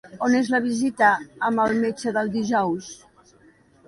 [0.27, 1.09] On és la visita
[1.49, 2.89] amb el metge del dijous?